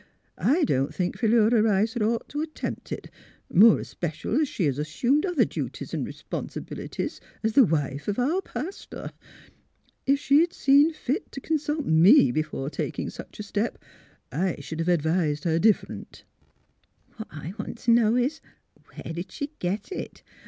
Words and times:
I 0.35 0.63
don't 0.63 0.91
think 0.95 1.15
Philura 1.15 1.61
Rice 1.61 1.93
'd 1.93 2.01
ought 2.01 2.27
t' 2.27 2.41
attempt 2.41 2.91
it, 2.91 3.11
more 3.53 3.79
especial 3.79 4.41
as 4.41 4.47
she 4.49 4.63
has 4.65 4.79
assumed 4.79 5.27
other 5.27 5.45
duties 5.45 5.93
an' 5.93 6.07
r'ponsibilities 6.07 7.19
as 7.43 7.53
the 7.53 7.63
wife 7.65 8.07
of 8.07 8.17
our 8.17 8.41
pastor. 8.41 9.11
If 10.07 10.17
she'd 10.19 10.53
seen 10.53 10.91
fit 10.91 11.31
t' 11.31 11.39
consult 11.39 11.85
me 11.85 12.31
be 12.31 12.41
fore 12.41 12.71
taking 12.71 13.11
such 13.11 13.39
a 13.39 13.43
step, 13.43 13.77
I 14.31 14.55
sh'd 14.59 14.79
have 14.79 14.89
advised 14.89 15.43
her 15.43 15.59
different."'' 15.59 16.23
What 17.17 17.27
I 17.29 17.53
want 17.59 17.77
t' 17.77 17.91
know 17.91 18.15
is, 18.15 18.41
where 18.95 19.13
did 19.13 19.31
she 19.31 19.51
get 19.59 19.91
it? 19.91 20.23